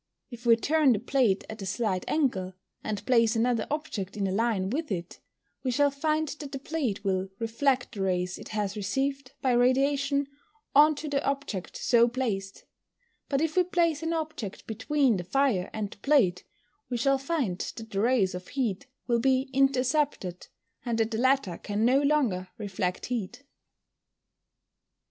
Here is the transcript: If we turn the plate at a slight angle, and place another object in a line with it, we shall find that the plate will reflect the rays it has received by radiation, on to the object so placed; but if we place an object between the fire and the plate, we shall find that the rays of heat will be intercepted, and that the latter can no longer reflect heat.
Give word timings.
If 0.31 0.47
we 0.47 0.55
turn 0.55 0.93
the 0.93 0.99
plate 0.99 1.43
at 1.47 1.61
a 1.61 1.65
slight 1.67 2.05
angle, 2.07 2.55
and 2.83 3.05
place 3.05 3.35
another 3.35 3.67
object 3.69 4.17
in 4.17 4.25
a 4.25 4.31
line 4.31 4.71
with 4.71 4.91
it, 4.91 5.19
we 5.61 5.69
shall 5.69 5.91
find 5.91 6.27
that 6.27 6.51
the 6.51 6.57
plate 6.57 7.03
will 7.03 7.29
reflect 7.37 7.91
the 7.91 8.01
rays 8.01 8.39
it 8.39 8.49
has 8.49 8.75
received 8.75 9.33
by 9.43 9.51
radiation, 9.51 10.25
on 10.73 10.95
to 10.95 11.07
the 11.07 11.23
object 11.23 11.77
so 11.77 12.07
placed; 12.07 12.65
but 13.29 13.41
if 13.41 13.55
we 13.55 13.63
place 13.63 14.01
an 14.01 14.11
object 14.11 14.65
between 14.65 15.17
the 15.17 15.23
fire 15.23 15.69
and 15.71 15.91
the 15.91 15.97
plate, 15.99 16.45
we 16.89 16.97
shall 16.97 17.19
find 17.19 17.59
that 17.75 17.91
the 17.91 17.99
rays 18.01 18.33
of 18.33 18.47
heat 18.47 18.87
will 19.05 19.19
be 19.19 19.51
intercepted, 19.53 20.47
and 20.83 20.97
that 20.97 21.11
the 21.11 21.19
latter 21.19 21.59
can 21.59 21.85
no 21.85 22.01
longer 22.01 22.47
reflect 22.57 23.05
heat. 23.05 23.43